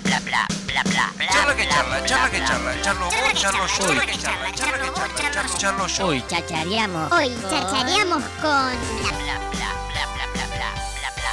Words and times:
bla 0.00 0.20
bla 0.20 0.20
bla 0.20 0.46
bla 0.66 0.82
bla 0.82 1.10
bla. 1.16 1.26
Charla 1.28 1.54
que 1.54 1.64
bla, 1.64 1.74
charla, 1.74 1.98
bla, 1.98 2.06
charla 2.06 2.30
que 2.30 2.38
bla, 2.38 2.46
charla, 2.46 2.80
charlo 2.82 3.04
vos, 3.04 3.14
charlo 3.34 3.66
yo, 3.66 3.76
charla, 3.76 3.86
charla 3.86 4.06
que 4.06 4.18
charla, 4.18 4.52
charla 4.54 4.78
que 4.78 4.90
charla, 5.32 5.58
charlo, 5.58 5.86
yo. 5.86 6.06
Hoy 6.06 6.22
chachareamos. 6.28 7.12
Hoy 7.12 7.30
chachareamos 7.50 8.22
con 8.40 8.42
bla 8.42 8.42
bla 8.42 9.38
bla 9.50 9.68
bla 9.90 10.04
bla 10.14 10.26
bla 10.32 10.34
bla 10.34 10.46
bla 10.46 10.68
bla 11.14 11.14
bla 11.14 11.30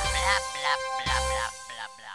bla 0.53 0.73
bla 0.97 1.15
bla 1.27 1.45
bla 1.69 1.85
bla. 1.97 2.13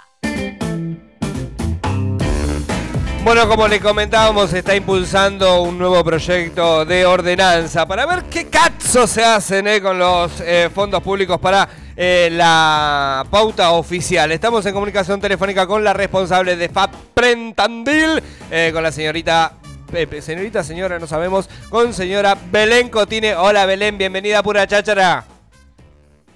Bueno, 3.24 3.42
como 3.48 3.66
le 3.66 3.80
comentábamos, 3.80 4.50
se 4.50 4.58
está 4.60 4.76
impulsando 4.76 5.62
un 5.62 5.76
nuevo 5.78 6.04
proyecto 6.04 6.84
de 6.84 7.04
ordenanza 7.04 7.84
para 7.86 8.06
ver 8.06 8.22
qué 8.24 8.46
cazzo 8.48 9.06
se 9.08 9.24
hacen 9.24 9.66
eh, 9.66 9.82
con 9.82 9.98
los 9.98 10.40
eh, 10.40 10.70
fondos 10.72 11.02
públicos 11.02 11.40
para 11.40 11.68
eh, 11.96 12.28
la 12.30 13.24
pauta 13.30 13.72
oficial. 13.72 14.30
Estamos 14.30 14.64
en 14.66 14.74
comunicación 14.74 15.20
telefónica 15.20 15.66
con 15.66 15.82
la 15.82 15.94
responsable 15.94 16.56
de 16.56 16.68
FAPRENTANDIL, 16.68 18.22
eh, 18.50 18.70
con 18.72 18.82
la 18.82 18.92
señorita, 18.92 19.54
eh, 19.92 20.20
señorita, 20.20 20.62
señora, 20.62 20.98
no 20.98 21.06
sabemos, 21.06 21.48
con 21.70 21.94
señora 21.94 22.36
Belén 22.50 22.90
Cotine. 22.90 23.34
Hola 23.34 23.64
Belén, 23.64 23.96
bienvenida 23.96 24.40
a 24.40 24.42
Pura 24.42 24.66
Cháchara. 24.66 25.24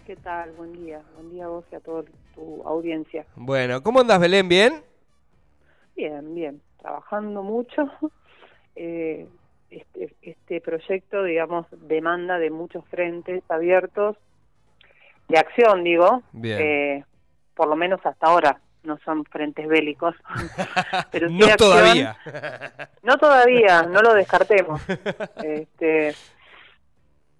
¿Qué 0.06 0.16
tal? 0.16 0.50
Buen 0.52 0.72
día. 0.72 1.02
Buen 1.14 1.30
día 1.30 1.44
a 1.44 1.48
vos 1.48 1.64
y 1.70 1.74
a 1.74 1.80
toda 1.80 2.04
tu 2.34 2.62
audiencia. 2.64 3.26
Bueno, 3.36 3.82
¿cómo 3.82 4.00
andas 4.00 4.18
Belén? 4.18 4.48
¿Bien? 4.48 4.82
Bien, 5.94 6.34
bien. 6.34 6.62
Trabajando 6.80 7.42
mucho. 7.42 7.90
Eh, 8.76 9.26
este, 9.68 10.14
este 10.22 10.60
proyecto, 10.62 11.22
digamos, 11.24 11.66
demanda 11.70 12.38
de 12.38 12.50
muchos 12.50 12.82
frentes 12.86 13.42
abiertos 13.50 14.16
de 15.30 15.38
acción, 15.38 15.84
digo. 15.84 16.22
Bien. 16.32 16.58
Eh, 16.60 17.04
por 17.54 17.68
lo 17.68 17.76
menos 17.76 18.00
hasta 18.04 18.26
ahora. 18.26 18.60
No 18.82 18.98
son 19.04 19.24
frentes 19.26 19.68
bélicos. 19.68 20.14
pero 21.12 21.28
sí 21.28 21.34
no 21.38 21.46
acción. 21.46 21.58
todavía. 21.70 22.16
No 23.02 23.18
todavía, 23.18 23.82
no 23.82 24.00
lo 24.00 24.14
descartemos. 24.14 24.80
este, 25.42 26.14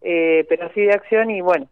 eh, 0.03 0.47
pero 0.49 0.71
sí 0.75 0.83
de 0.83 0.93
acción 0.93 1.31
y 1.31 1.41
bueno, 1.41 1.67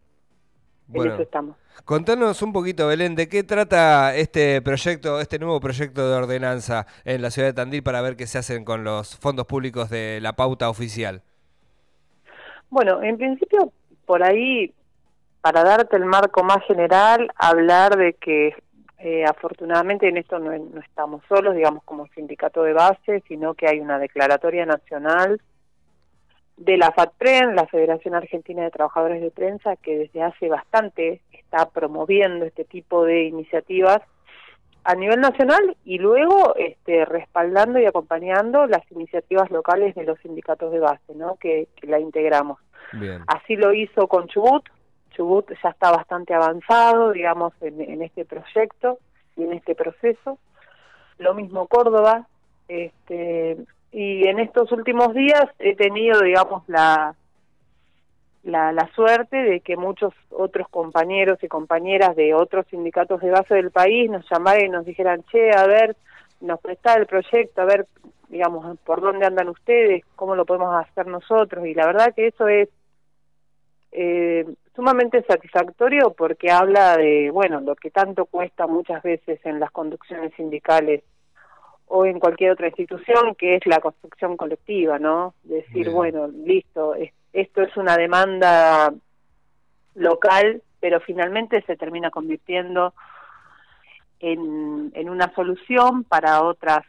en 0.89 0.95
Bueno. 0.95 1.13
eso 1.15 1.23
estamos. 1.23 1.57
Contanos 1.85 2.43
un 2.43 2.53
poquito, 2.53 2.87
Belén, 2.89 3.15
de 3.15 3.29
qué 3.29 3.45
trata 3.45 4.15
este 4.17 4.61
proyecto, 4.63 5.21
este 5.21 5.39
nuevo 5.39 5.61
proyecto 5.61 6.09
de 6.11 6.17
ordenanza 6.17 6.87
en 7.05 7.23
la 7.23 7.31
ciudad 7.31 7.49
de 7.49 7.55
Tandil 7.55 7.83
para 7.83 8.01
ver 8.01 8.17
qué 8.17 8.27
se 8.27 8.39
hacen 8.39 8.65
con 8.65 8.85
los 8.85 9.17
fondos 9.19 9.47
públicos 9.47 9.89
de 9.89 10.19
la 10.21 10.35
pauta 10.35 10.69
oficial. 10.69 11.23
Bueno, 12.69 13.03
en 13.03 13.17
principio, 13.17 13.73
por 14.07 14.23
ahí, 14.23 14.75
para 15.41 15.65
darte 15.65 15.97
el 15.97 16.05
marco 16.05 16.43
más 16.43 16.65
general, 16.67 17.31
hablar 17.37 17.97
de 17.97 18.15
que 18.15 18.55
eh, 18.99 19.25
afortunadamente 19.25 20.09
en 20.09 20.17
esto 20.17 20.39
no, 20.39 20.51
no 20.51 20.81
estamos 20.81 21.23
solos, 21.29 21.55
digamos, 21.55 21.85
como 21.85 22.09
sindicato 22.09 22.63
de 22.63 22.73
base, 22.73 23.23
sino 23.29 23.55
que 23.55 23.69
hay 23.69 23.81
una 23.81 23.99
declaratoria 23.99 24.67
nacional 24.67 25.41
de 26.57 26.77
la 26.77 26.91
FATPREN, 26.91 27.55
la 27.55 27.67
Federación 27.67 28.15
Argentina 28.15 28.65
de 28.65 28.71
Trabajadores 28.71 29.23
de 29.23 29.31
Prensa, 29.31 29.77
que 29.77 29.99
desde 29.99 30.23
hace 30.23 30.49
bastante 30.49 31.21
está 31.31 31.69
promoviendo 31.71 32.45
este 32.45 32.65
tipo 32.65 33.05
de 33.05 33.25
iniciativas 33.25 34.01
a 34.85 34.95
nivel 34.95 35.21
nacional 35.21 35.77
y 35.85 35.99
luego 35.99 36.55
este, 36.57 37.05
respaldando 37.05 37.79
y 37.79 37.87
acompañando 37.87 38.67
las 38.67 38.91
iniciativas 38.91 39.51
locales 39.51 39.95
de 39.95 40.05
los 40.05 40.19
sindicatos 40.21 40.73
de 40.73 40.81
base, 40.81 41.15
¿no? 41.15 41.37
que, 41.37 41.69
que 41.77 41.87
la 41.87 42.01
integramos. 42.01 42.59
Bien. 42.93 43.23
Así 43.27 43.57
lo 43.57 43.73
hizo 43.73 44.09
con 44.09 44.27
Chubut. 44.29 44.65
Chubut 45.19 45.51
ya 45.63 45.71
está 45.71 45.91
bastante 45.91 46.33
avanzado, 46.33 47.11
digamos, 47.11 47.53
en, 47.61 47.81
en 47.81 48.03
este 48.03 48.25
proyecto 48.25 48.99
y 49.37 49.43
en 49.43 49.53
este 49.53 49.75
proceso. 49.75 50.39
Lo 51.19 51.35
mismo 51.35 51.67
Córdoba. 51.67 52.29
Este, 52.69 53.57
y 53.91 54.29
en 54.29 54.39
estos 54.39 54.71
últimos 54.71 55.13
días 55.15 55.47
he 55.59 55.75
tenido, 55.75 56.21
digamos, 56.21 56.63
la, 56.69 57.17
la, 58.45 58.73
la 58.73 58.89
suerte 58.95 59.37
de 59.37 59.59
que 59.59 59.77
muchos 59.77 60.15
otros 60.31 60.69
compañeros 60.69 61.43
y 61.43 61.49
compañeras 61.49 62.15
de 62.15 62.33
otros 62.33 62.65
sindicatos 62.69 63.21
de 63.21 63.31
base 63.31 63.57
del 63.57 63.73
país 63.73 64.09
nos 64.09 64.25
llamaran 64.31 64.67
y 64.67 64.69
nos 64.69 64.87
dijeran, 64.87 65.25
che, 65.33 65.51
a 65.51 65.67
ver, 65.67 65.97
nos 66.41 66.61
presta 66.61 66.95
el 66.95 67.07
proyecto, 67.07 67.63
a 67.63 67.65
ver, 67.65 67.87
digamos, 68.29 68.79
por 68.85 69.01
dónde 69.01 69.27
andan 69.27 69.49
ustedes, 69.49 70.05
cómo 70.15 70.37
lo 70.37 70.47
podemos 70.47 70.73
hacer 70.77 71.09
nosotros. 71.09 71.67
Y 71.67 71.75
la 71.75 71.87
verdad 71.87 72.15
que 72.15 72.29
eso 72.29 72.47
es 72.47 72.69
eh, 73.91 74.47
sumamente 74.83 75.25
satisfactorio 75.25 76.13
porque 76.17 76.53
habla 76.53 76.97
de, 76.97 77.31
bueno, 77.33 77.59
lo 77.61 77.75
que 77.75 77.91
tanto 77.91 78.27
cuesta 78.27 78.69
muchas 78.69 79.03
veces 79.03 79.41
en 79.45 79.59
las 79.59 79.73
conducciones 79.73 80.33
sindicales 80.37 81.03
o 81.89 82.07
en 82.07 82.21
cualquier 82.21 82.53
otra 82.53 82.69
institución, 82.69 83.35
que 83.35 83.57
es 83.57 83.67
la 83.67 83.81
construcción 83.81 84.37
colectiva, 84.37 85.01
¿no? 85.01 85.35
Decir, 85.43 85.87
Bien. 85.87 85.93
bueno, 85.93 86.29
listo, 86.29 86.95
es- 86.95 87.13
esto 87.33 87.63
es 87.63 87.77
una 87.77 87.97
demanda 87.97 88.95
local, 89.97 90.63
pero 90.79 91.01
finalmente 91.01 91.61
se 91.63 91.77
termina 91.77 92.13
convirtiendo 92.13 92.95
en, 94.21 94.93
en 94.95 95.11
una 95.11 95.35
solución 95.35 96.05
para 96.05 96.45
otras 96.45 96.85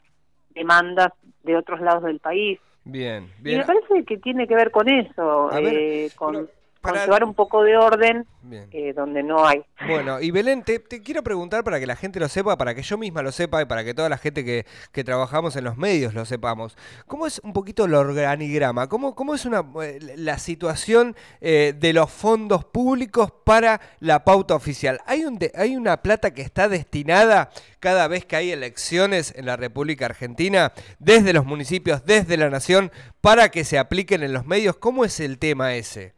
demandas 0.51 1.11
de 1.41 1.57
otros 1.57 1.81
lados 1.81 2.03
del 2.03 2.19
país. 2.19 2.59
Bien, 2.83 3.31
Y 3.39 3.44
bien. 3.44 3.57
me 3.61 3.66
parece 3.66 4.06
que 4.06 4.17
tiene 4.17 4.47
que 4.47 4.53
ver 4.56 4.69
con 4.69 4.88
eso, 4.89 5.47
ver, 5.47 5.75
eh, 5.75 6.09
con, 6.16 6.33
pero 6.33 6.45
con 6.45 6.58
para- 6.81 7.03
llevar 7.06 7.23
un 7.23 7.34
poco 7.34 7.63
de 7.63 7.78
orden 7.78 8.25
eh, 8.72 8.94
donde 8.95 9.22
no 9.22 9.45
hay. 9.45 9.63
Bueno, 9.88 10.19
y 10.22 10.31
Belén, 10.31 10.63
te, 10.63 10.79
te 10.79 11.01
quiero 11.01 11.22
preguntar 11.23 11.63
para 11.63 11.79
que 11.79 11.85
la 11.85 11.95
gente 11.95 12.19
lo 12.19 12.28
sepa, 12.29 12.57
para 12.57 12.73
que 12.73 12.81
yo 12.81 12.97
misma 12.97 13.22
lo 13.22 13.31
sepa 13.31 13.62
y 13.62 13.66
para 13.66 13.84
que 13.84 13.94
toda 13.94 14.09
la 14.09 14.17
gente 14.17 14.44
que, 14.44 14.66
que 14.91 15.03
trabajamos 15.03 15.56
en 15.56 15.66
los 15.66 15.78
medios 15.78 16.13
lo 16.13 16.25
sepamos. 16.25 16.75
¿Cómo 17.06 17.28
es 17.28 17.39
un 17.44 17.53
poquito 17.53 17.85
el 17.85 17.94
organigrama? 17.94 18.88
¿Cómo, 18.88 19.13
cómo 19.13 19.35
es 19.35 19.45
una, 19.45 19.63
eh, 19.84 20.00
la 20.16 20.39
situación 20.39 21.16
eh, 21.41 21.73
de 21.78 21.94
los 21.94 22.09
fondos 22.12 22.66
públicos 22.66 23.31
para 23.44 23.81
la 24.00 24.23
pauta 24.23 24.56
oficial? 24.56 25.00
¿Hay, 25.06 25.25
un 25.25 25.38
de- 25.38 25.51
¿Hay 25.56 25.75
una 25.75 26.01
plata 26.01 26.34
que 26.34 26.41
está 26.41 26.68
destinada 26.69 27.50
cada 27.79 28.07
vez 28.07 28.25
que 28.25 28.35
hay 28.35 28.51
elecciones 28.51 29.34
en 29.35 29.45
la 29.45 29.57
República 29.57 30.06
Argentina, 30.06 30.72
desde 30.97 31.34
los 31.34 31.45
municipios, 31.45 32.03
desde 32.06 32.38
la 32.38 32.50
nación, 32.50 32.91
para 33.22 33.50
que 33.50 33.63
se 33.63 33.78
apliquen 33.78 34.23
en 34.23 34.34
los 34.34 34.45
medios? 34.45 34.75
¿Cómo 34.78 35.06
es 35.06 35.19
el 35.19 35.38
tema 35.38 35.75
ese? 35.75 36.18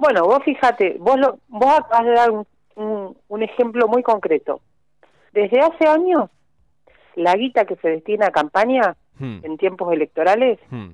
Bueno, 0.00 0.24
vos 0.24 0.42
fíjate, 0.44 0.96
vos, 0.98 1.18
lo, 1.18 1.38
vos 1.48 1.78
acabas 1.78 2.06
de 2.06 2.12
dar 2.12 2.30
un, 2.30 2.46
un, 2.74 3.16
un 3.28 3.42
ejemplo 3.42 3.86
muy 3.86 4.02
concreto. 4.02 4.60
Desde 5.32 5.60
hace 5.60 5.86
años, 5.86 6.28
la 7.14 7.34
guita 7.34 7.64
que 7.64 7.76
se 7.76 7.88
destina 7.88 8.26
a 8.26 8.30
campaña 8.32 8.96
Hmm, 9.20 9.40
en 9.42 9.58
tiempos 9.58 9.92
electorales 9.92 10.58
hmm, 10.70 10.92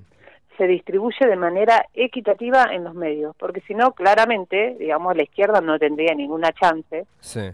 se 0.58 0.66
distribuye 0.66 1.28
de 1.28 1.36
manera 1.36 1.86
equitativa 1.94 2.64
en 2.72 2.82
los 2.82 2.94
medios, 2.94 3.36
porque 3.36 3.60
si 3.60 3.74
no, 3.74 3.92
claramente, 3.92 4.74
digamos, 4.80 5.16
la 5.16 5.22
izquierda 5.22 5.60
no 5.60 5.78
tendría 5.78 6.12
ninguna 6.12 6.50
chance 6.52 7.06
sí, 7.20 7.52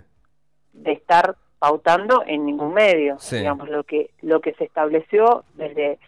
de 0.72 0.92
estar 0.92 1.36
pautando 1.58 2.22
en 2.26 2.46
ningún 2.46 2.72
medio. 2.72 3.18
Sí. 3.18 3.36
Digamos, 3.36 3.68
lo 3.68 3.84
que, 3.84 4.10
lo 4.22 4.40
que 4.40 4.54
se 4.54 4.64
estableció 4.64 5.44
desde 5.54 5.98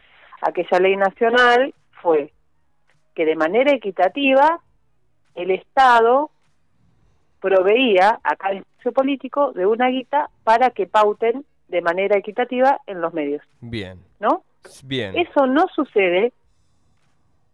aquella 0.41 0.81
ley 0.81 0.97
nacional 0.97 1.75
fue 2.00 2.33
que 3.15 3.27
de 3.27 3.37
manera 3.37 3.72
equitativa 3.72 4.60
el 5.34 5.50
Estado 5.50 6.31
proveía 7.41 8.21
a 8.22 8.37
cada 8.37 8.55
espacio 8.55 8.93
político 8.93 9.53
de 9.53 9.67
una 9.67 9.89
guita 9.89 10.31
para 10.45 10.71
que 10.71 10.87
pauten 10.87 11.45
de 11.69 11.83
manera 11.83 12.17
equitativa 12.17 12.81
en 12.87 13.00
los 13.00 13.12
medios, 13.12 13.43
bien, 13.61 13.99
¿no? 14.21 14.45
bien. 14.84 15.17
Eso 15.17 15.47
no 15.47 15.67
sucede 15.75 16.33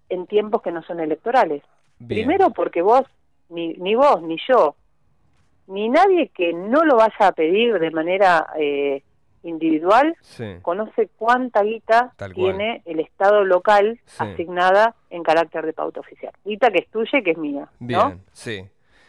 en 0.08 0.26
tiempos 0.26 0.62
que 0.62 0.72
no 0.72 0.82
son 0.82 1.00
electorales. 1.00 1.62
bien. 1.98 2.26
Primero 2.26 2.50
porque 2.50 2.82
vos, 2.82 3.02
ni, 3.48 3.74
ni 3.74 3.94
vos, 3.94 4.22
ni 4.22 4.36
yo, 4.48 4.76
ni 5.66 5.88
nadie 5.88 6.28
que 6.28 6.52
no 6.52 6.84
lo 6.84 6.96
vaya 6.96 7.28
a 7.28 7.32
pedir 7.32 7.78
de 7.78 7.90
manera 7.90 8.48
eh, 8.58 9.02
individual, 9.42 10.16
Sí, 10.20 10.44
conoce 10.62 11.08
cuánta 11.16 11.62
guita 11.62 12.12
tiene 12.34 12.82
el 12.84 13.00
Estado 13.00 13.44
local 13.44 13.98
Sí. 14.04 14.16
asignada 14.22 14.94
en 15.10 15.22
carácter 15.22 15.64
de 15.66 15.72
pauta 15.72 16.00
oficial. 16.00 16.32
Guita 16.44 16.70
que 16.70 16.80
es 16.80 16.88
tuya 16.90 17.18
y 17.18 17.22
que 17.22 17.30
es 17.32 17.38
mía, 17.38 17.68
bien, 17.78 17.98
¿no? 17.98 18.20
sí. 18.32 18.64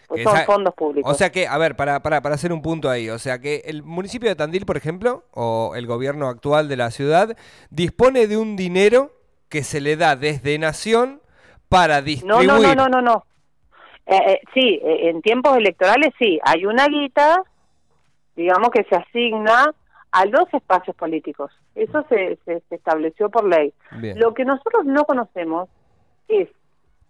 Pues 0.08 0.24
son 0.24 0.36
esa- 0.36 0.46
fondos 0.46 0.74
públicos. 0.76 1.10
O 1.10 1.16
sea 1.16 1.32
que, 1.32 1.48
a 1.48 1.58
ver, 1.58 1.78
para, 1.78 2.02
para, 2.02 2.22
para 2.22 2.36
hacer 2.36 2.52
un 2.52 2.62
punto 2.62 2.90
ahí, 2.90 3.10
o 3.10 3.18
sea 3.18 3.40
que 3.40 3.62
el 3.66 3.82
municipio 3.82 4.28
de 4.28 4.36
Tandil, 4.36 4.66
por 4.66 4.76
ejemplo, 4.76 5.24
o 5.32 5.72
el 5.78 5.88
gobierno 5.88 6.28
actual 6.28 6.68
de 6.68 6.76
la 6.76 6.92
ciudad, 6.92 7.38
dispone 7.70 8.28
de 8.28 8.36
un 8.36 8.58
dinero 8.58 9.12
que 9.48 9.64
se 9.64 9.80
le 9.80 9.96
da 9.96 10.18
desde 10.18 10.58
Nación 10.60 11.22
para 11.70 12.00
no, 12.00 12.06
distribuir. 12.06 12.48
no, 12.48 12.60
no, 12.60 12.76
no, 12.76 12.90
no, 12.90 13.02
no. 13.02 13.26
Eh, 14.06 14.18
eh, 14.34 14.40
sí, 14.54 14.82
eh, 14.84 15.10
en 15.10 15.22
tiempos 15.22 15.56
electorales 15.56 16.10
sí, 16.20 16.38
hay 16.44 16.66
una 16.66 16.88
guita, 16.88 17.44
digamos 18.36 18.70
que 18.72 18.84
se 18.84 18.96
asigna 18.96 19.74
a 20.12 20.26
los 20.26 20.54
espacios 20.54 20.96
políticos. 20.96 21.52
Eso 21.76 22.06
se, 22.10 22.38
se, 22.46 22.62
se 22.68 22.76
estableció 22.76 23.30
por 23.30 23.48
ley. 23.48 23.74
Bien. 24.00 24.20
Lo 24.20 24.34
que 24.34 24.46
nosotros 24.46 24.86
no 24.86 25.06
conocemos 25.06 25.70
es, 26.28 26.50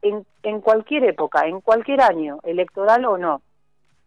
en, 0.02 0.26
en 0.44 0.62
cualquier 0.62 1.06
época, 1.06 1.48
en 1.48 1.62
cualquier 1.62 2.02
año, 2.02 2.40
electoral 2.44 3.06
o 3.06 3.18
no, 3.18 3.42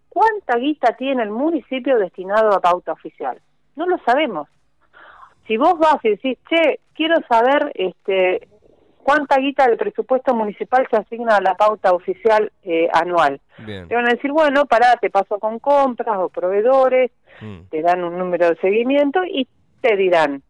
¿cuánta 0.09 0.57
guita 0.59 0.97
tiene 0.97 1.23
el 1.23 1.31
municipio 1.31 1.99
destinado 1.99 2.53
a 2.53 2.61
pauta 2.61 2.93
oficial? 2.93 3.41
No 3.77 3.87
lo 3.87 3.99
sabemos. 3.99 4.49
Si 5.47 5.57
vos 5.57 5.79
vas 5.79 5.99
y 6.05 6.11
decís, 6.11 6.39
che, 6.49 6.81
quiero 6.95 7.17
saber 7.29 7.73
este, 7.75 8.49
cuánta 9.05 9.37
guita 9.39 9.69
del 9.69 9.77
presupuesto 9.77 10.35
municipal 10.35 10.87
se 10.91 10.97
asigna 10.97 11.37
a 11.37 11.41
la 11.41 11.55
pauta 11.55 11.93
oficial 11.93 12.51
eh, 12.65 12.89
anual. 12.93 13.41
Bien. 13.59 13.87
Te 13.87 13.95
van 13.95 14.07
a 14.09 14.15
decir, 14.15 14.33
bueno, 14.33 14.67
pará, 14.67 14.97
te 15.01 15.11
paso 15.11 15.39
con 15.39 15.61
compras 15.61 16.17
o 16.19 16.29
proveedores, 16.29 17.13
Mm. 17.41 17.63
te 17.71 17.83
dan 17.83 18.03
un 18.05 18.17
número 18.17 18.49
de 18.49 18.57
seguimiento 18.57 19.21
y 19.25 19.47
te 19.81 19.97
dirán. 19.97 20.43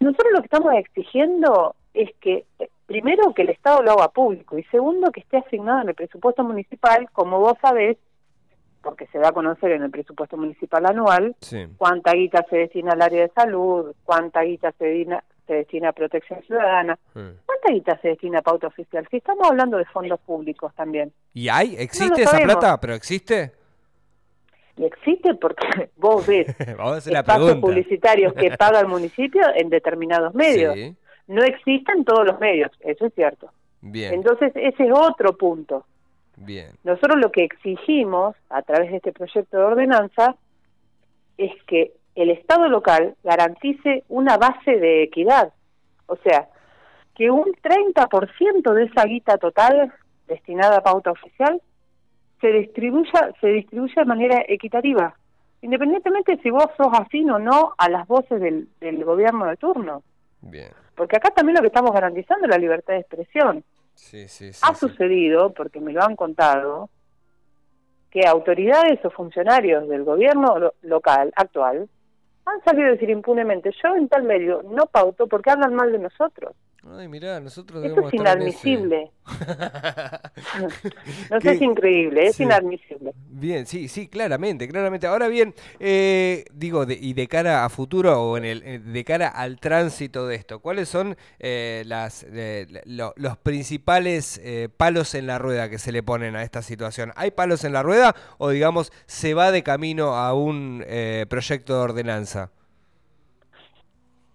Nosotros 0.00 0.32
lo 0.32 0.38
que 0.40 0.44
estamos 0.46 0.72
exigiendo 0.74 1.74
es 1.94 2.10
que, 2.20 2.44
eh, 2.60 2.68
primero, 2.86 3.34
que 3.34 3.42
el 3.42 3.48
Estado 3.50 3.82
lo 3.82 3.90
haga 3.92 4.08
público 4.08 4.56
y 4.56 4.62
segundo, 4.64 5.10
que 5.10 5.18
esté 5.20 5.38
asignado 5.38 5.82
en 5.82 5.88
el 5.88 5.94
presupuesto 5.96 6.44
municipal, 6.44 7.08
como 7.12 7.40
vos 7.40 7.54
sabés, 7.60 7.96
porque 8.82 9.06
se 9.08 9.18
da 9.18 9.30
a 9.30 9.32
conocer 9.32 9.72
en 9.72 9.82
el 9.82 9.90
presupuesto 9.90 10.36
municipal 10.36 10.86
anual, 10.86 11.34
Sí. 11.40 11.66
cuánta 11.76 12.12
guita 12.12 12.46
se 12.48 12.56
destina 12.58 12.92
al 12.92 13.02
área 13.02 13.22
de 13.22 13.32
salud, 13.34 13.92
cuánta 14.04 14.42
guita 14.42 14.70
se 14.78 14.84
destina, 14.84 15.24
se 15.48 15.54
destina 15.54 15.88
a 15.88 15.92
protección 15.92 16.40
ciudadana, 16.44 16.96
Mm. 17.14 17.30
cuánta 17.44 17.72
guita 17.72 17.98
se 18.00 18.08
destina 18.08 18.38
a 18.38 18.42
pauta 18.42 18.68
oficial. 18.68 19.04
Si 19.10 19.16
estamos 19.16 19.48
hablando 19.50 19.76
de 19.78 19.84
fondos 19.86 20.20
públicos 20.20 20.72
también. 20.76 21.12
¿Y 21.34 21.48
hay? 21.48 21.74
¿Existe 21.76 22.22
esa 22.22 22.30
sabemos. 22.32 22.54
plata? 22.56 22.78
¿Pero 22.78 22.94
existe? 22.94 23.50
Y 24.76 24.84
existe 24.84 25.34
porque 25.34 25.66
vos 25.96 26.24
ves 26.26 26.46
Vamos 26.78 26.92
a 26.92 26.96
hacer 26.98 27.12
la 27.12 27.20
espacios 27.20 27.56
publicitarios 27.56 28.32
que 28.34 28.50
paga 28.56 28.78
el 28.78 28.86
municipio 28.86 29.42
en 29.56 29.68
determinados 29.70 30.32
medios. 30.34 30.74
Sí, 30.74 30.94
No 31.26 31.42
existen 31.42 32.04
todos 32.04 32.24
los 32.24 32.38
medios, 32.38 32.70
eso 32.80 33.06
es 33.06 33.14
cierto. 33.14 33.50
bien, 33.80 34.14
Entonces, 34.14 34.52
ese 34.54 34.84
es 34.84 34.92
otro 34.94 35.36
punto. 35.36 35.84
bien. 36.36 36.70
Nosotros 36.84 37.16
lo 37.18 37.32
que 37.32 37.42
exigimos 37.44 38.36
a 38.50 38.62
través 38.62 38.90
de 38.90 38.98
este 38.98 39.12
proyecto 39.12 39.56
de 39.56 39.62
ordenanza 39.64 40.36
es 41.36 41.52
que 41.66 41.92
el 42.22 42.30
Estado 42.30 42.68
local 42.68 43.14
garantice 43.22 44.04
una 44.08 44.36
base 44.38 44.76
de 44.78 45.02
equidad. 45.04 45.52
O 46.06 46.16
sea, 46.16 46.48
que 47.14 47.30
un 47.30 47.44
30% 47.62 48.72
de 48.72 48.84
esa 48.84 49.04
guita 49.04 49.38
total 49.38 49.92
destinada 50.26 50.78
a 50.78 50.82
pauta 50.82 51.10
oficial 51.10 51.60
se 52.40 52.48
distribuya, 52.48 53.32
se 53.40 53.48
distribuya 53.48 53.94
de 53.96 54.04
manera 54.04 54.42
equitativa, 54.46 55.14
independientemente 55.60 56.38
si 56.42 56.50
vos 56.50 56.66
sos 56.76 56.88
afín 56.92 57.30
o 57.30 57.38
no 57.38 57.74
a 57.76 57.88
las 57.88 58.06
voces 58.06 58.40
del, 58.40 58.68
del 58.80 59.04
gobierno 59.04 59.46
de 59.46 59.56
turno. 59.56 60.02
Bien. 60.40 60.68
Porque 60.94 61.16
acá 61.16 61.30
también 61.30 61.56
lo 61.56 61.62
que 61.62 61.66
estamos 61.68 61.92
garantizando 61.92 62.46
es 62.46 62.50
la 62.50 62.58
libertad 62.58 62.94
de 62.94 63.00
expresión. 63.00 63.64
Sí, 63.94 64.28
sí, 64.28 64.52
sí. 64.52 64.60
Ha 64.62 64.74
sucedido, 64.74 65.52
porque 65.52 65.80
me 65.80 65.92
lo 65.92 66.02
han 66.04 66.14
contado, 66.14 66.88
que 68.10 68.26
autoridades 68.26 69.04
o 69.04 69.10
funcionarios 69.10 69.88
del 69.88 70.04
gobierno 70.04 70.58
lo- 70.58 70.74
local 70.82 71.32
actual 71.36 71.88
han 72.48 72.62
salido 72.64 72.88
a 72.88 72.92
decir 72.92 73.10
impunemente, 73.10 73.72
yo 73.82 73.94
en 73.94 74.08
tal 74.08 74.24
medio 74.24 74.62
no 74.62 74.86
pauto 74.86 75.26
porque 75.26 75.50
hablan 75.50 75.74
mal 75.74 75.92
de 75.92 75.98
nosotros. 75.98 76.54
Ay, 76.86 77.08
mirá, 77.08 77.40
nosotros 77.40 77.84
Eso 77.84 78.06
es 78.08 78.14
inadmisible. 78.14 79.10
No 81.30 81.40
sé, 81.40 81.52
es 81.52 81.60
increíble, 81.62 82.26
es 82.28 82.36
Sí. 82.36 82.44
inadmisible. 82.44 83.12
Bien, 83.30 83.66
sí, 83.66 83.88
sí, 83.88 84.08
claramente, 84.08 84.66
claramente. 84.68 85.06
Ahora 85.06 85.28
bien, 85.28 85.54
eh, 85.80 86.44
digo, 86.52 86.86
de- 86.86 86.98
y 87.00 87.12
de 87.14 87.26
cara 87.28 87.64
a 87.64 87.68
futuro 87.68 88.20
o 88.22 88.36
en 88.36 88.44
el, 88.44 88.62
eh, 88.64 88.78
de 88.78 89.04
cara 89.04 89.28
al 89.28 89.58
tránsito 89.60 90.26
de 90.26 90.36
esto, 90.36 90.60
¿cuáles 90.60 90.88
son 90.88 91.16
eh, 91.40 91.82
las, 91.86 92.24
eh, 92.30 92.66
lo- 92.86 93.12
los 93.16 93.36
principales 93.38 94.40
palos 94.76 95.14
en 95.14 95.26
la 95.26 95.38
rueda 95.38 95.68
que 95.68 95.78
se 95.78 95.92
le 95.92 96.02
ponen 96.02 96.36
a 96.36 96.42
esta 96.42 96.62
situación? 96.62 97.12
¿Hay 97.16 97.32
palos 97.32 97.64
en 97.64 97.72
la 97.72 97.82
rueda 97.82 98.14
o, 98.38 98.50
digamos, 98.50 98.92
se 99.06 99.34
va 99.34 99.50
de 99.50 99.62
camino 99.62 100.14
a 100.16 100.32
un 100.34 100.84
proyecto 101.28 101.74
de 101.74 101.80
ordenanza? 101.80 102.50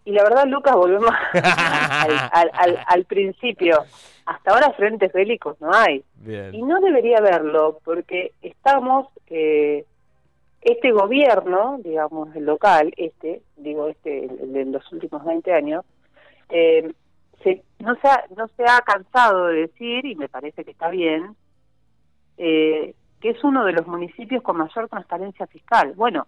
Y 0.05 0.11
la 0.11 0.23
verdad, 0.23 0.45
Lucas, 0.47 0.75
volvemos 0.75 1.11
al, 1.33 2.11
al- 2.31 2.51
al- 2.53 2.79
al 2.85 3.05
principio. 3.05 3.83
Hasta 4.25 4.51
ahora 4.51 4.71
frentes 4.73 5.11
bélicos 5.13 5.59
no 5.61 5.71
hay. 5.73 6.03
Y 6.53 6.61
no 6.61 6.79
debería 6.79 7.17
haberlo, 7.17 7.79
porque 7.83 8.33
estamos, 8.41 9.07
eh, 9.27 9.85
este 10.61 10.91
gobierno, 10.91 11.77
digamos, 11.83 12.33
el 12.35 12.45
local, 12.45 12.93
este, 12.97 13.41
digo, 13.57 13.87
este, 13.89 14.25
el, 14.25 14.39
el 14.41 14.53
de 14.53 14.65
los 14.65 14.91
últimos 14.93 15.23
20 15.25 15.53
años, 15.53 15.83
eh, 16.49 16.93
se, 17.43 17.63
no, 17.79 17.95
se 17.95 18.07
ha, 18.07 18.23
no 18.37 18.47
se 18.55 18.63
ha 18.63 18.79
cansado 18.81 19.47
de 19.47 19.61
decir, 19.67 20.05
y 20.05 20.15
me 20.15 20.29
parece 20.29 20.63
que 20.63 20.71
está 20.71 20.89
bien, 20.89 21.35
eh, 22.37 22.93
que 23.19 23.29
es 23.31 23.43
uno 23.43 23.65
de 23.65 23.73
los 23.73 23.87
municipios 23.87 24.41
con 24.43 24.57
mayor 24.57 24.87
transparencia 24.89 25.47
fiscal. 25.47 25.93
Bueno, 25.95 26.27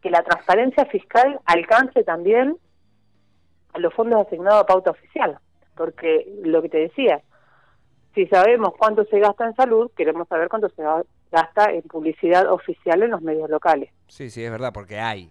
que 0.00 0.10
la 0.10 0.22
transparencia 0.22 0.84
fiscal 0.86 1.38
alcance 1.46 2.02
también 2.04 2.56
a 3.72 3.78
los 3.78 3.92
fondos 3.94 4.26
asignados 4.26 4.60
a 4.62 4.66
pauta 4.66 4.90
oficial, 4.90 5.38
porque 5.76 6.26
lo 6.44 6.60
que 6.62 6.68
te 6.68 6.78
decía, 6.78 7.20
si 8.14 8.26
sabemos 8.26 8.74
cuánto 8.78 9.04
se 9.04 9.18
gasta 9.18 9.46
en 9.46 9.54
salud, 9.54 9.90
queremos 9.96 10.28
saber 10.28 10.48
cuánto 10.48 10.68
se 10.68 10.82
ga- 10.82 11.04
gasta 11.30 11.70
en 11.72 11.82
publicidad 11.82 12.50
oficial 12.52 13.02
en 13.02 13.10
los 13.12 13.22
medios 13.22 13.48
locales. 13.48 13.90
Sí, 14.08 14.28
sí, 14.30 14.44
es 14.44 14.50
verdad, 14.50 14.72
porque 14.72 14.98
hay. 15.00 15.30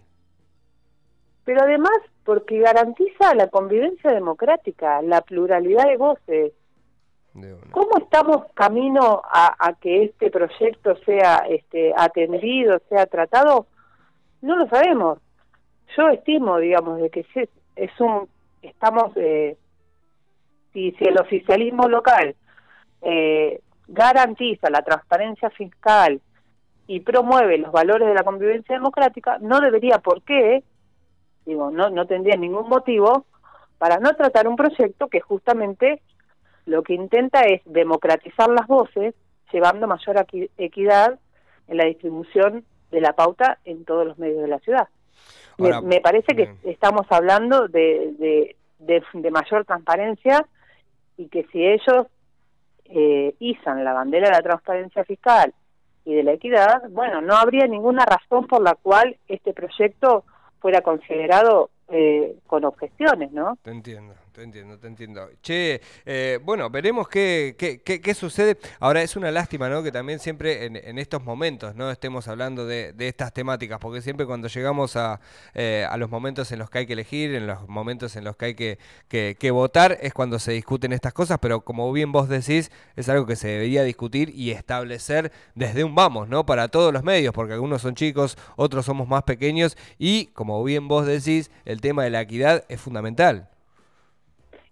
Pero 1.44 1.62
además, 1.62 1.92
porque 2.24 2.58
garantiza 2.60 3.34
la 3.34 3.48
convivencia 3.48 4.10
democrática, 4.12 5.02
la 5.02 5.20
pluralidad 5.22 5.86
de 5.86 5.96
voces. 5.96 6.52
de. 7.34 7.56
¿Cómo 7.72 7.90
estamos 7.98 8.46
camino 8.54 9.22
a, 9.24 9.54
a 9.58 9.74
que 9.74 10.04
este 10.04 10.30
proyecto 10.30 10.96
sea 11.04 11.38
este, 11.48 11.92
atendido, 11.96 12.80
sea 12.88 13.06
tratado? 13.06 13.66
No 14.40 14.56
lo 14.56 14.68
sabemos. 14.68 15.18
Yo 15.96 16.08
estimo, 16.08 16.58
digamos, 16.58 17.00
de 17.00 17.10
que 17.10 17.26
es 17.76 18.00
un, 18.00 18.28
estamos, 18.62 19.12
eh, 19.16 19.56
si, 20.72 20.94
el 21.00 21.18
oficialismo 21.18 21.88
local 21.88 22.34
eh, 23.02 23.60
garantiza 23.88 24.70
la 24.70 24.82
transparencia 24.82 25.50
fiscal 25.50 26.20
y 26.86 27.00
promueve 27.00 27.58
los 27.58 27.72
valores 27.72 28.08
de 28.08 28.14
la 28.14 28.22
convivencia 28.24 28.74
democrática, 28.74 29.38
no 29.40 29.60
debería 29.60 29.98
por 29.98 30.22
qué, 30.22 30.62
digo, 31.44 31.70
no, 31.70 31.90
no 31.90 32.06
tendría 32.06 32.36
ningún 32.36 32.68
motivo 32.68 33.26
para 33.78 33.98
no 33.98 34.14
tratar 34.14 34.46
un 34.48 34.56
proyecto 34.56 35.08
que 35.08 35.20
justamente 35.20 36.00
lo 36.66 36.82
que 36.82 36.94
intenta 36.94 37.42
es 37.42 37.60
democratizar 37.64 38.48
las 38.48 38.66
voces, 38.66 39.14
llevando 39.52 39.86
mayor 39.86 40.16
equi- 40.16 40.50
equidad 40.56 41.18
en 41.68 41.76
la 41.76 41.84
distribución 41.86 42.64
de 42.90 43.00
la 43.00 43.14
pauta 43.14 43.58
en 43.64 43.84
todos 43.84 44.06
los 44.06 44.18
medios 44.18 44.42
de 44.42 44.48
la 44.48 44.58
ciudad. 44.60 44.88
Me- 45.62 45.80
me, 45.82 46.00
parece 46.00 46.34
que 46.34 46.44
bien. 46.46 46.58
estamos 46.64 47.06
hablando 47.10 47.68
de, 47.68 48.12
de, 48.18 48.56
de- 48.78 49.02
de 49.14 49.30
mayor 49.30 49.64
transparencia 49.64 50.46
y 51.16 51.28
que 51.28 51.44
si 51.52 51.64
ellos 51.64 52.06
eh, 52.86 53.34
izan 53.38 53.84
la 53.84 53.92
bandera 53.92 54.28
de 54.28 54.34
la 54.34 54.42
transparencia 54.42 55.04
fiscal 55.04 55.52
y 56.04 56.14
de 56.14 56.22
la 56.24 56.32
equidad, 56.32 56.82
bueno, 56.90 57.20
no 57.20 57.34
habría 57.36 57.66
ninguna 57.66 58.04
razón 58.04 58.46
por 58.46 58.60
la 58.62 58.74
cual 58.74 59.16
este 59.28 59.52
proyecto 59.52 60.24
fuera 60.60 60.80
considerado 60.80 61.70
eh, 61.94 62.36
con 62.46 62.64
objeciones, 62.64 63.32
¿no? 63.32 63.58
Te 63.60 63.70
entiendo, 63.70 64.14
te 64.32 64.42
entiendo, 64.42 64.78
te 64.78 64.86
entiendo. 64.86 65.28
Che, 65.42 65.78
eh, 66.06 66.38
bueno, 66.42 66.70
veremos 66.70 67.06
qué, 67.06 67.54
qué, 67.58 67.82
qué, 67.82 68.14
sucede. 68.14 68.56
Ahora 68.80 69.02
es 69.02 69.14
una 69.14 69.30
lástima, 69.30 69.68
¿no? 69.68 69.82
Que 69.82 69.92
también 69.92 70.18
siempre 70.18 70.64
en, 70.64 70.76
en 70.76 70.98
estos 70.98 71.22
momentos, 71.22 71.74
¿no? 71.74 71.90
Estemos 71.90 72.28
hablando 72.28 72.64
de, 72.64 72.94
de 72.94 73.08
estas 73.08 73.34
temáticas, 73.34 73.78
porque 73.78 74.00
siempre 74.00 74.24
cuando 74.24 74.48
llegamos 74.48 74.96
a, 74.96 75.20
eh, 75.52 75.86
a 75.86 75.98
los 75.98 76.08
momentos 76.08 76.50
en 76.50 76.60
los 76.60 76.70
que 76.70 76.78
hay 76.78 76.86
que 76.86 76.94
elegir, 76.94 77.34
en 77.34 77.46
los 77.46 77.68
momentos 77.68 78.16
en 78.16 78.24
los 78.24 78.36
que 78.36 78.46
hay 78.46 78.54
que, 78.54 78.78
que, 79.08 79.36
que 79.38 79.50
votar, 79.50 79.98
es 80.00 80.14
cuando 80.14 80.38
se 80.38 80.52
discuten 80.52 80.94
estas 80.94 81.12
cosas, 81.12 81.40
pero 81.42 81.60
como 81.60 81.92
bien 81.92 82.10
vos 82.10 82.26
decís, 82.26 82.72
es 82.96 83.10
algo 83.10 83.26
que 83.26 83.36
se 83.36 83.48
debería 83.48 83.82
discutir 83.82 84.30
y 84.34 84.52
establecer 84.52 85.30
desde 85.54 85.84
un 85.84 85.94
vamos, 85.94 86.30
¿no? 86.30 86.46
Para 86.46 86.68
todos 86.68 86.90
los 86.90 87.02
medios, 87.02 87.34
porque 87.34 87.52
algunos 87.52 87.82
son 87.82 87.94
chicos, 87.94 88.38
otros 88.56 88.86
somos 88.86 89.06
más 89.08 89.24
pequeños 89.24 89.76
y, 89.98 90.28
como 90.28 90.64
bien 90.64 90.88
vos 90.88 91.04
decís, 91.04 91.50
el 91.66 91.81
tema 91.82 92.04
de 92.04 92.10
la 92.10 92.22
equidad 92.22 92.64
es 92.70 92.80
fundamental. 92.80 93.50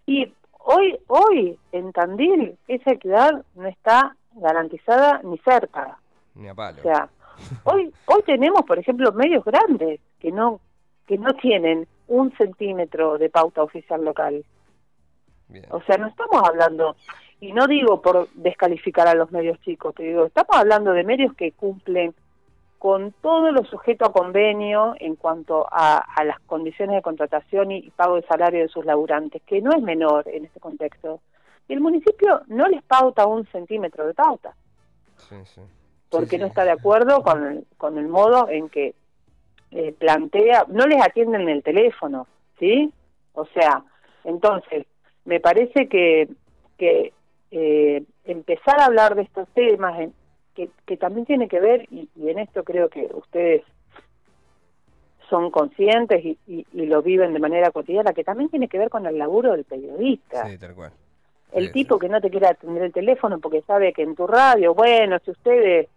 Y 0.07 0.33
hoy, 0.57 0.97
hoy 1.05 1.59
en 1.71 1.91
Tandil 1.91 2.57
esa 2.67 2.93
equidad 2.93 3.45
no 3.53 3.67
está 3.67 4.15
garantizada 4.33 5.21
ni 5.23 5.37
cerca. 5.37 5.99
Ni 6.33 6.47
a 6.47 6.55
palo. 6.55 6.79
O 6.79 6.81
sea, 6.81 7.09
hoy, 7.65 7.93
hoy 8.05 8.23
tenemos, 8.25 8.63
por 8.63 8.79
ejemplo, 8.79 9.11
medios 9.11 9.45
grandes 9.45 9.99
que 10.19 10.31
no, 10.31 10.59
que 11.05 11.19
no 11.19 11.33
tienen 11.35 11.87
un 12.07 12.35
centímetro 12.37 13.19
de 13.19 13.29
pauta 13.29 13.61
oficial 13.61 14.03
local. 14.03 14.43
Bien. 15.47 15.65
O 15.69 15.81
sea, 15.83 15.97
no 15.97 16.07
estamos 16.07 16.41
hablando, 16.47 16.95
y 17.41 17.51
no 17.51 17.67
digo 17.67 18.01
por 18.01 18.29
descalificar 18.35 19.07
a 19.07 19.15
los 19.15 19.31
medios 19.31 19.59
chicos, 19.61 19.93
te 19.95 20.03
digo, 20.03 20.25
estamos 20.25 20.55
hablando 20.55 20.93
de 20.93 21.03
medios 21.03 21.33
que 21.35 21.51
cumplen 21.51 22.13
con 22.81 23.11
todo 23.21 23.51
lo 23.51 23.63
sujeto 23.65 24.05
a 24.05 24.11
convenio 24.11 24.95
en 24.99 25.15
cuanto 25.15 25.67
a, 25.71 25.97
a 25.99 26.23
las 26.23 26.39
condiciones 26.47 26.95
de 26.95 27.03
contratación 27.03 27.69
y, 27.71 27.77
y 27.77 27.91
pago 27.91 28.15
de 28.15 28.23
salario 28.23 28.61
de 28.61 28.69
sus 28.69 28.83
laburantes, 28.85 29.43
que 29.45 29.61
no 29.61 29.71
es 29.71 29.83
menor 29.83 30.27
en 30.27 30.45
este 30.45 30.59
contexto. 30.59 31.19
Y 31.67 31.73
el 31.73 31.79
municipio 31.79 32.41
no 32.47 32.67
les 32.67 32.81
pauta 32.81 33.27
un 33.27 33.45
centímetro 33.51 34.07
de 34.07 34.15
pauta, 34.15 34.55
Sí, 35.29 35.35
sí. 35.45 35.61
porque 36.09 36.37
Sí, 36.37 36.39
no 36.39 36.47
está 36.47 36.63
de 36.65 36.71
acuerdo 36.71 37.21
con 37.21 37.45
el, 37.45 37.65
con 37.77 37.99
el 37.99 38.07
modo 38.07 38.49
en 38.49 38.67
que 38.67 38.95
eh, 39.69 39.93
plantea, 39.99 40.65
no 40.69 40.87
les 40.87 40.99
atienden 41.05 41.47
el 41.49 41.61
teléfono, 41.61 42.25
¿sí? 42.57 42.91
O 43.33 43.45
sea, 43.45 43.83
entonces, 44.23 44.87
me 45.25 45.39
parece 45.39 45.87
que, 45.87 46.29
que 46.79 47.13
eh, 47.51 48.03
empezar 48.25 48.79
a 48.81 48.85
hablar 48.85 49.13
de 49.13 49.21
estos 49.21 49.47
temas, 49.49 49.99
en- 49.99 50.13
que, 50.55 50.69
que 50.85 50.97
también 50.97 51.25
tiene 51.25 51.47
que 51.47 51.59
ver, 51.59 51.87
y, 51.91 52.09
y 52.15 52.29
en 52.29 52.39
esto 52.39 52.63
creo 52.63 52.89
que 52.89 53.09
ustedes 53.13 53.63
son 55.29 55.49
conscientes 55.49 56.23
y, 56.25 56.37
y- 56.47 56.65
y 56.73 56.85
lo 56.87 57.01
viven 57.01 57.33
de 57.33 57.39
manera 57.39 57.71
cotidiana, 57.71 58.11
que 58.13 58.23
también 58.23 58.49
tiene 58.49 58.67
que 58.67 58.77
ver 58.77 58.89
con 58.89 59.05
el 59.05 59.17
laburo 59.17 59.53
del 59.53 59.63
periodista. 59.63 60.45
Sí, 60.47 60.57
tal 60.57 60.75
cual. 60.75 60.91
El 61.53 61.67
Sí, 61.67 61.73
tipo 61.73 61.95
sí. 61.95 62.01
que 62.01 62.09
no 62.09 62.19
te 62.21 62.29
quiere 62.29 62.47
atender 62.47 62.83
el 62.83 62.91
teléfono 62.93 63.39
porque 63.39 63.61
sabe 63.61 63.93
que 63.93 64.03
en 64.03 64.15
tu 64.15 64.27
radio, 64.27 64.73
bueno, 64.73 65.17
si 65.23 65.31
ustedes, 65.31 65.87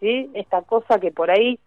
¿sí? 0.00 0.30
Esta 0.34 0.62
cosa 0.62 0.98
que 0.98 1.12
por 1.12 1.30
ahí, 1.30 1.58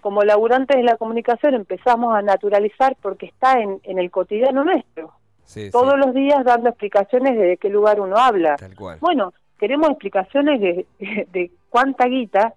como 0.00 0.22
laburantes 0.22 0.76
de 0.76 0.82
la 0.84 0.96
comunicación, 0.96 1.54
empezamos 1.54 2.14
a 2.14 2.22
naturalizar 2.22 2.96
porque 3.02 3.26
está 3.26 3.60
en, 3.60 3.80
en 3.84 3.98
el 3.98 4.10
cotidiano 4.10 4.64
nuestro. 4.64 5.12
Sí, 5.44 5.70
Todos 5.70 5.98
los 5.98 6.14
días 6.14 6.44
dando 6.44 6.68
explicaciones 6.68 7.36
de 7.36 7.46
de 7.46 7.56
qué 7.56 7.68
lugar 7.70 8.00
uno 8.00 8.16
habla. 8.16 8.56
Tal 8.56 8.74
cual. 8.76 8.98
Bueno, 9.00 9.32
queremos 9.58 9.90
explicaciones 9.90 10.60
de, 10.60 10.86
de 11.32 11.50
cuánta 11.72 12.06
guita 12.06 12.54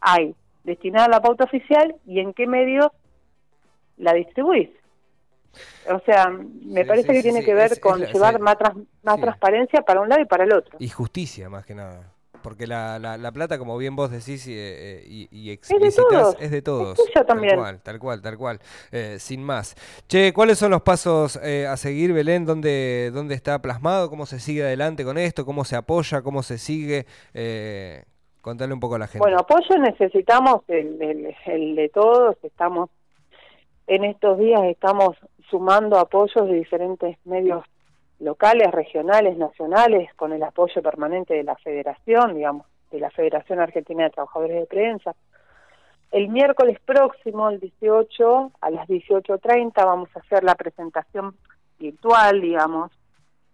hay 0.00 0.34
destinada 0.64 1.06
a 1.06 1.08
la 1.08 1.20
pauta 1.22 1.44
oficial 1.44 1.94
y 2.06 2.20
en 2.20 2.34
qué 2.34 2.46
medios 2.46 2.88
la 3.96 4.12
distribuís. 4.12 4.68
O 5.90 6.00
sea, 6.04 6.28
me 6.28 6.82
Sí, 6.82 6.88
parece 6.88 7.08
sí, 7.08 7.12
que 7.14 7.18
sí, 7.18 7.22
tiene 7.22 7.44
que 7.44 7.54
ver 7.54 7.66
es- 7.66 7.72
es 7.72 7.78
con 7.80 8.00
la- 8.00 8.12
llevar 8.12 8.38
más, 8.40 8.56
tras- 8.58 8.76
más 9.02 9.20
transparencia 9.20 9.80
para 9.82 10.00
un 10.00 10.08
lado 10.08 10.20
y 10.20 10.26
para 10.26 10.44
el 10.44 10.52
otro. 10.52 10.76
Y 10.78 10.88
justicia, 10.88 11.48
más 11.48 11.64
que 11.64 11.74
nada. 11.74 12.12
Porque 12.42 12.66
la, 12.66 12.98
la, 12.98 13.16
la 13.16 13.32
plata, 13.32 13.58
como 13.58 13.76
bien 13.78 13.96
vos 13.96 14.10
decís 14.10 14.46
y, 14.46 14.54
eh, 14.56 15.02
y, 15.06 15.28
y 15.32 15.50
de 15.50 15.90
todos, 15.90 16.36
es 16.38 16.50
de 16.50 16.62
todos. 16.62 16.98
también. 17.26 17.48
Tal 17.56 17.58
cual, 17.58 17.80
tal 17.82 17.98
cual, 17.98 18.22
tal 18.22 18.36
cual. 18.38 18.60
Eh, 18.92 19.16
sin 19.18 19.42
más. 19.42 19.74
Che, 20.06 20.32
¿cuáles 20.32 20.58
son 20.58 20.70
los 20.70 20.82
pasos 20.82 21.38
eh, 21.42 21.66
a 21.66 21.76
seguir, 21.76 22.12
Belén? 22.12 22.44
¿Dónde, 22.44 23.10
¿Dónde 23.12 23.34
está 23.34 23.60
plasmado? 23.60 24.08
¿Cómo 24.08 24.24
se 24.26 24.38
sigue 24.38 24.62
adelante 24.62 25.04
con 25.04 25.18
esto? 25.18 25.44
¿Cómo 25.44 25.64
se 25.64 25.74
apoya? 25.76 26.22
¿Cómo 26.22 26.42
se 26.44 26.58
sigue? 26.58 27.06
Eh, 27.34 28.04
contale 28.40 28.72
un 28.74 28.80
poco 28.80 28.94
a 28.96 28.98
la 28.98 29.06
gente. 29.06 29.18
Bueno, 29.18 29.38
apoyo 29.40 29.76
necesitamos 29.78 30.62
el, 30.68 31.00
el- 31.02 31.36
el 31.46 31.74
de 31.76 31.88
todos. 31.88 32.36
Estamos 32.42 32.90
en 33.86 34.04
estos 34.04 34.38
días 34.38 34.60
estamos 34.64 35.16
sumando 35.50 35.98
apoyos 35.98 36.46
de 36.46 36.54
diferentes 36.54 37.16
medios 37.24 37.64
locales, 38.20 38.70
regionales, 38.72 39.36
nacionales, 39.38 40.12
con 40.14 40.32
el 40.32 40.42
apoyo 40.42 40.82
permanente 40.82 41.34
de 41.34 41.44
la 41.44 41.56
Federación, 41.56 42.34
digamos, 42.34 42.66
de 42.90 43.00
la 43.00 43.10
Federación 43.10 43.60
Argentina 43.60 44.04
de 44.04 44.10
Trabajadores 44.10 44.60
de 44.60 44.66
Prensa. 44.66 45.14
El 46.10 46.28
miércoles 46.28 46.78
próximo, 46.84 47.48
el 47.50 47.60
18, 47.60 48.52
a 48.60 48.70
las 48.70 48.88
18.30, 48.88 49.72
vamos 49.84 50.08
a 50.16 50.20
hacer 50.20 50.42
la 50.42 50.54
presentación 50.54 51.34
virtual, 51.78 52.40
digamos, 52.40 52.90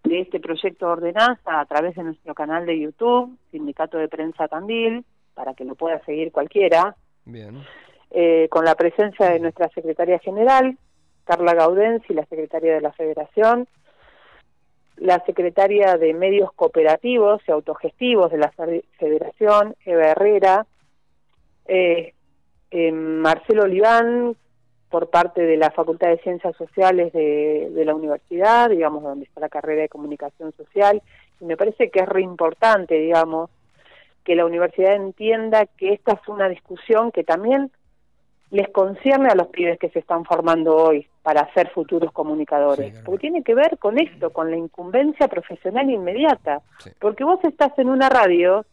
de 0.05 0.21
este 0.21 0.39
proyecto 0.39 0.87
de 0.87 0.93
ordenanza 0.93 1.61
a 1.61 1.65
través 1.67 1.95
de 1.97 2.05
nuestro 2.05 2.35
canal 2.35 2.67
de 2.67 2.79
YouTube, 2.79 3.37
Sindicato 3.51 3.99
de 3.99 4.09
Prensa 4.09 4.49
Tandil, 4.49 5.05
para 5.35 5.55
que 5.55 5.65
lo 5.65 5.75
pueda 5.75 5.99
seguir 6.05 6.31
cualquiera, 6.31 6.95
Bien. 7.25 7.63
eh, 8.11 8.47
con 8.51 8.65
la 8.65 8.75
presencia 8.75 9.31
de 9.31 9.41
nuestra 9.41 9.69
secretaria 9.71 10.19
general, 10.19 10.77
Carla 11.25 11.55
Gaudenzi, 11.55 12.13
la 12.13 12.27
secretaria 12.27 12.75
de 12.75 12.81
la 12.83 12.93
Federación, 12.93 13.67
la 14.97 15.19
secretaria 15.25 15.97
de 15.97 16.13
Medios 16.15 16.53
Cooperativos 16.53 17.43
y 17.49 17.51
Autogestivos 17.51 18.31
de 18.31 18.39
la 18.39 18.53
Fe- 18.53 18.85
Federación, 18.99 19.75
Eva 19.85 20.09
Herrera, 20.09 20.67
eh, 21.67 22.13
eh, 22.71 22.93
Marcelo 22.93 23.63
Oliván, 23.65 24.37
por 24.95 25.11
parte 25.11 25.43
de 25.43 25.57
la 25.57 25.73
Facultad 25.73 26.07
de 26.07 26.19
Ciencias 26.19 26.55
Sociales 26.57 27.13
de, 27.13 27.69
de 27.75 27.85
la 27.85 27.97
universidad, 27.97 28.71
digamos, 28.71 29.03
donde 29.03 29.25
está 29.25 29.41
la 29.41 29.49
carrera 29.49 29.83
de 29.83 29.89
Comunicación 29.89 30.53
Social, 30.53 31.03
y 31.41 31.45
me 31.47 31.57
parece 31.57 31.91
que 31.91 31.99
es 31.99 32.07
re 32.09 32.23
importante, 32.23 32.95
digamos, 32.95 33.51
que 34.23 34.37
la 34.37 34.47
universidad 34.47 34.95
entienda 34.95 35.67
que 35.67 35.95
esta 35.95 36.13
es 36.13 36.29
una 36.29 36.49
discusión 36.49 37.11
que 37.11 37.25
también 37.25 37.73
les 38.51 38.69
concierne 38.69 39.31
a 39.31 39.35
los 39.35 39.49
pibes 39.49 39.81
que 39.81 39.89
se 39.89 39.99
están 39.99 40.25
formando 40.25 40.77
hoy 40.77 41.09
para 41.25 41.53
ser 41.55 41.71
futuros 41.71 42.13
comunicadores, 42.13 42.87
Sí, 42.87 42.93
claro. 42.93 43.05
porque 43.07 43.21
tiene 43.23 43.43
que 43.43 43.57
ver 43.57 43.79
con 43.79 43.99
esto, 43.99 44.31
con 44.31 44.49
la 44.49 44.57
incumbencia 44.57 45.27
profesional 45.27 45.91
inmediata, 45.91 46.63
Sí. 46.79 46.91
porque 47.01 47.25
vos 47.25 47.41
estás 47.43 47.77
en 47.81 47.89
una 47.89 48.09
radio 48.11 48.65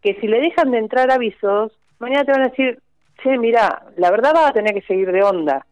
que 0.00 0.14
si 0.22 0.26
le 0.26 0.40
dejan 0.40 0.70
de 0.70 0.78
entrar 0.78 1.10
avisos, 1.10 1.78
mañana 1.98 2.24
te 2.24 2.32
van 2.32 2.44
a 2.44 2.48
decir, 2.48 2.78
che, 3.22 3.38
mira, 3.38 3.84
la 3.96 4.10
verdad 4.10 4.32
vas 4.34 4.50
a 4.50 4.52
tener 4.52 4.74
que 4.74 4.82
seguir 4.82 5.10
de 5.12 5.22
onda, 5.22 5.66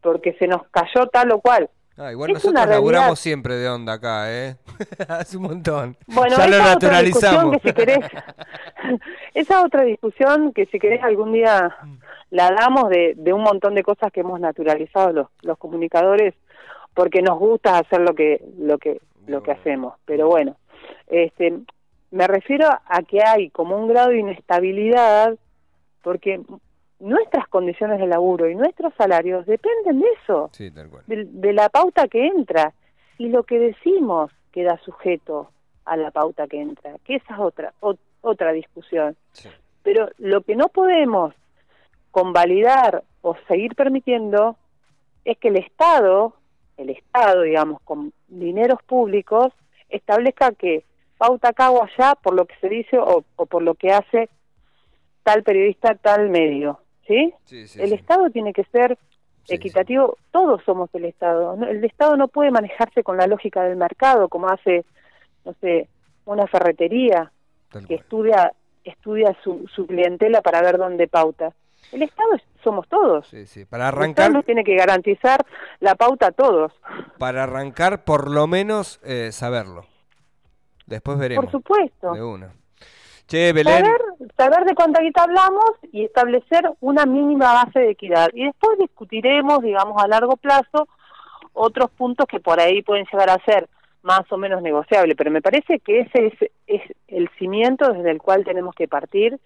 porque 0.00 0.32
se 0.34 0.46
nos 0.46 0.62
cayó 0.70 1.06
tal 1.08 1.32
o 1.32 1.40
cual. 1.40 1.68
Ah, 1.98 2.10
igual 2.10 2.30
Es 2.30 2.34
nosotros 2.36 2.52
una 2.52 2.64
realidad. 2.66 2.76
laburamos 2.92 3.18
siempre 3.20 3.54
de 3.56 3.68
onda 3.68 3.92
acá, 3.94 4.32
¿eh? 4.32 4.56
Hace 5.08 5.36
un 5.36 5.42
montón. 5.44 5.96
Bueno, 6.06 6.36
ya 6.38 6.46
lo 6.48 6.56
esa 6.56 6.74
otra 6.74 7.02
discusión 7.02 7.50
que 7.52 7.58
si 7.60 7.72
querés, 7.74 7.98
esa 9.34 9.62
otra 9.64 9.82
discusión 9.82 10.52
que 10.52 10.66
si 10.66 10.78
querés 10.78 11.02
algún 11.02 11.32
día 11.32 11.76
la 12.30 12.50
damos 12.50 12.88
de, 12.88 13.12
de 13.16 13.32
un 13.32 13.42
montón 13.42 13.74
de 13.74 13.82
cosas 13.82 14.10
que 14.10 14.20
hemos 14.20 14.40
naturalizado 14.40 15.12
los, 15.12 15.28
los 15.42 15.58
comunicadores 15.58 16.34
porque 16.94 17.20
nos 17.22 17.38
gusta 17.38 17.78
hacer 17.78 18.00
lo 18.00 18.14
que 18.14 18.42
lo 18.58 18.78
que 18.78 19.00
lo 19.26 19.42
que 19.42 19.50
Bueno. 19.52 19.60
hacemos. 19.60 19.94
Pero 20.06 20.28
bueno, 20.28 20.56
este 21.08 21.58
me 22.10 22.26
refiero 22.26 22.68
a 22.68 23.02
que 23.02 23.20
hay 23.24 23.50
como 23.50 23.76
un 23.76 23.88
grado 23.88 24.08
de 24.10 24.18
inestabilidad 24.18 25.34
porque 26.02 26.40
nuestras 27.00 27.48
condiciones 27.48 27.98
de 27.98 28.06
laburo 28.06 28.48
y 28.48 28.54
nuestros 28.54 28.92
salarios 28.94 29.46
dependen 29.46 30.00
de 30.00 30.06
eso 30.22 30.50
Sí, 30.52 30.70
tal 30.70 30.88
cual. 30.88 31.02
de, 31.06 31.24
de 31.24 31.52
la 31.52 31.68
pauta 31.68 32.06
que 32.08 32.26
entra 32.26 32.72
y 33.18 33.28
lo 33.28 33.42
que 33.44 33.58
decimos 33.58 34.30
queda 34.52 34.78
sujeto 34.84 35.50
a 35.84 35.96
la 35.96 36.10
pauta 36.10 36.46
que 36.46 36.60
entra, 36.60 36.96
que 37.04 37.16
esa 37.16 37.34
es 37.34 37.40
otra 37.40 37.72
ot- 37.80 37.98
otra 38.20 38.52
discusión. 38.52 39.16
Sí. 39.32 39.48
Pero 39.82 40.10
lo 40.18 40.42
que 40.42 40.54
no 40.54 40.68
podemos 40.68 41.34
convalidar 42.12 43.02
o 43.22 43.34
seguir 43.48 43.74
permitiendo 43.74 44.56
es 45.24 45.38
que 45.38 45.48
el 45.48 45.56
Estado, 45.56 46.34
el 46.76 46.90
Estado, 46.90 47.42
digamos, 47.42 47.80
con 47.82 48.12
dineros 48.28 48.82
públicos, 48.84 49.52
establezca 49.88 50.52
que 50.52 50.84
pauta 51.18 51.48
acá 51.50 51.70
o 51.70 51.82
allá 51.82 52.14
por 52.16 52.34
lo 52.34 52.46
que 52.46 52.54
se 52.60 52.68
dice 52.68 52.98
o, 52.98 53.24
o 53.36 53.46
por 53.46 53.62
lo 53.62 53.74
que 53.74 53.92
hace 53.92 54.28
tal 55.22 55.42
periodista, 55.42 55.94
tal 55.94 56.28
medio, 56.30 56.80
¿sí? 57.06 57.32
Sí, 57.44 57.66
sí, 57.68 57.80
el. 57.82 57.92
Estado 57.92 58.30
tiene 58.30 58.52
que 58.52 58.64
ser 58.64 58.98
equitativo, 59.48 60.16
todos 60.30 60.62
somos 60.64 60.88
el 60.94 61.04
Estado. 61.06 61.54
El 61.64 61.84
Estado 61.84 62.16
no 62.16 62.28
puede 62.28 62.50
manejarse 62.50 63.02
con 63.02 63.16
la 63.16 63.26
lógica 63.26 63.62
del 63.64 63.76
mercado, 63.76 64.28
como 64.28 64.48
hace, 64.48 64.84
no 65.44 65.54
sé, 65.60 65.88
una 66.24 66.46
ferretería 66.46 67.32
Tal 67.70 67.82
que 67.82 67.94
cual. 67.96 68.00
estudia 68.00 68.52
estudia 68.84 69.36
su, 69.44 69.68
su 69.72 69.86
clientela 69.86 70.42
para 70.42 70.60
ver 70.60 70.76
dónde 70.76 71.06
pauta. 71.06 71.52
El 71.92 72.02
Estado 72.02 72.34
es- 72.34 72.42
somos 72.64 72.88
todos. 72.88 73.26
Sí, 73.28 73.46
sí. 73.46 73.64
Para 73.64 73.88
El 73.88 73.90
Estado 73.90 74.02
arrancar, 74.26 74.44
tiene 74.44 74.64
que 74.64 74.74
garantizar 74.76 75.38
la 75.80 75.94
pauta 75.94 76.28
a 76.28 76.32
todos. 76.32 76.72
para 77.18 77.44
arrancar, 77.44 78.04
por 78.04 78.28
lo 78.30 78.46
menos 78.46 79.00
eh, 79.04 79.30
saberlo. 79.32 79.86
Después 80.86 81.18
veremos. 81.18 81.44
Por 81.44 81.52
supuesto. 81.52 82.12
De 82.12 82.22
una. 82.22 82.52
Che, 83.26 83.52
Belén. 83.52 83.84
Saber, 83.84 84.00
saber 84.42 84.64
de 84.64 84.74
cuánta 84.74 85.00
guita 85.00 85.22
hablamos 85.22 85.70
y 85.92 86.04
establecer 86.04 86.68
una 86.80 87.06
mínima 87.06 87.52
base 87.52 87.78
de 87.78 87.90
equidad. 87.90 88.28
Y 88.32 88.44
después 88.44 88.78
discutiremos, 88.78 89.62
digamos, 89.62 90.02
a 90.02 90.08
largo 90.08 90.36
plazo, 90.36 90.88
otros 91.52 91.90
puntos 91.90 92.26
que 92.26 92.40
por 92.40 92.58
ahí 92.58 92.82
pueden 92.82 93.06
llegar 93.12 93.30
a 93.30 93.44
ser 93.44 93.68
más 94.02 94.22
o 94.32 94.36
menos 94.36 94.62
negociables. 94.62 95.14
Pero 95.16 95.30
me 95.30 95.42
parece 95.42 95.78
que 95.78 96.00
ese 96.00 96.26
es, 96.26 96.50
es 96.66 96.82
el 97.06 97.28
cimiento 97.38 97.92
desde 97.92 98.10
el 98.10 98.20
cual 98.20 98.44
tenemos 98.44 98.74
que 98.74 98.88
partir 98.88 99.38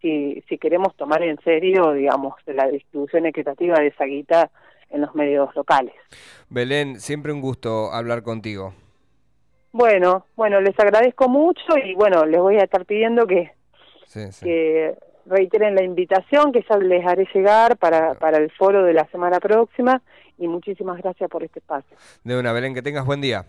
si, 0.00 0.42
si 0.48 0.56
queremos 0.56 0.96
tomar 0.96 1.22
en 1.22 1.38
serio, 1.44 1.92
digamos, 1.92 2.34
la 2.46 2.68
distribución 2.68 3.26
equitativa 3.26 3.78
de 3.78 3.88
esa 3.88 4.04
guita 4.04 4.50
en 4.90 5.02
los 5.02 5.14
medios 5.14 5.54
locales. 5.54 5.94
Belén, 6.48 7.00
siempre 7.00 7.32
un 7.32 7.40
gusto 7.40 7.92
hablar 7.92 8.22
contigo. 8.22 8.72
Bueno, 9.72 10.26
bueno, 10.36 10.60
les 10.60 10.78
agradezco 10.78 11.28
mucho 11.28 11.76
y 11.82 11.94
bueno, 11.94 12.26
les 12.26 12.40
voy 12.40 12.56
a 12.56 12.64
estar 12.64 12.84
pidiendo 12.84 13.26
que 13.26 13.52
Sí, 14.06 14.32
sí. 14.32 14.44
que 14.44 14.94
reiteren 15.26 15.74
la 15.74 15.82
invitación 15.82 16.52
que 16.52 16.64
ya 16.68 16.76
les 16.78 17.06
haré 17.06 17.26
llegar 17.32 17.76
para, 17.76 18.14
para 18.14 18.38
el 18.38 18.50
foro 18.50 18.84
de 18.84 18.92
la 18.92 19.06
semana 19.06 19.38
próxima 19.40 20.02
y 20.38 20.48
muchísimas 20.48 20.98
gracias 20.98 21.30
por 21.30 21.42
este 21.44 21.60
espacio. 21.60 21.96
De 22.24 22.38
una, 22.38 22.52
Belén, 22.52 22.74
que 22.74 22.82
tengas 22.82 23.06
buen 23.06 23.20
día. 23.20 23.44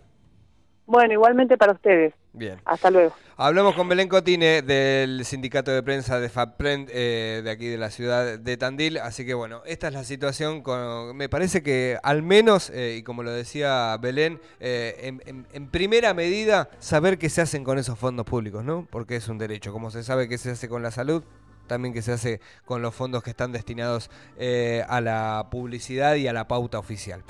Bueno, 0.86 1.12
igualmente 1.14 1.56
para 1.56 1.72
ustedes. 1.72 2.12
Bien. 2.34 2.60
Hasta 2.64 2.90
luego. 2.90 3.14
Hablamos 3.36 3.74
con 3.74 3.88
Belén 3.88 4.08
Cotine 4.08 4.60
del 4.62 5.24
sindicato 5.24 5.70
de 5.70 5.82
prensa 5.82 6.20
de 6.20 6.28
FAPRENT 6.28 6.90
eh, 6.92 7.40
de 7.44 7.50
aquí 7.50 7.66
de 7.68 7.78
la 7.78 7.90
ciudad 7.90 8.38
de 8.38 8.56
Tandil. 8.56 8.98
Así 8.98 9.24
que 9.24 9.34
bueno, 9.34 9.62
esta 9.66 9.88
es 9.88 9.94
la 9.94 10.04
situación. 10.04 10.62
Con, 10.62 11.16
me 11.16 11.28
parece 11.28 11.62
que 11.62 11.96
al 12.02 12.22
menos, 12.22 12.70
eh, 12.70 12.96
y 12.98 13.02
como 13.02 13.22
lo 13.22 13.30
decía 13.30 13.96
Belén, 14.00 14.40
eh, 14.60 14.96
en, 15.02 15.22
en- 15.26 15.46
en 15.52 15.68
primera 15.70 16.12
medida 16.12 16.68
saber 16.80 17.18
qué 17.18 17.28
se 17.30 17.40
hacen 17.40 17.64
con 17.64 17.78
esos 17.78 17.98
fondos 17.98 18.26
públicos, 18.26 18.64
¿no? 18.64 18.86
Porque 18.90 19.16
es 19.16 19.28
un 19.28 19.38
derecho. 19.38 19.72
Como 19.72 19.90
se 19.90 20.02
sabe 20.02 20.28
qué 20.28 20.38
se 20.38 20.50
hace 20.50 20.68
con 20.68 20.82
la 20.82 20.90
salud, 20.90 21.22
también 21.66 21.94
que 21.94 22.02
se 22.02 22.12
hace 22.12 22.40
con 22.66 22.82
los 22.82 22.94
fondos 22.94 23.22
que 23.22 23.30
están 23.30 23.50
destinados 23.50 24.10
eh, 24.36 24.84
a 24.86 25.00
la 25.00 25.46
publicidad 25.50 26.14
y 26.16 26.28
a 26.28 26.32
la 26.34 26.46
pauta 26.46 26.78
oficial. 26.78 27.22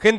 Gente, 0.00 0.10